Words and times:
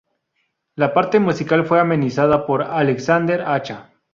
La 0.77 0.95
parte 0.95 1.19
musical 1.19 1.63
fue 1.63 1.79
amenizada 1.79 2.47
por 2.47 2.63
Alexander 2.63 3.43
Acha. 3.43 3.91